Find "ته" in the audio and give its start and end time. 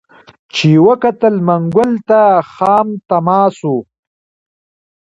2.09-2.21